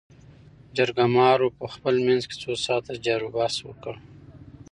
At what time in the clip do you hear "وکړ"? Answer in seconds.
3.67-3.93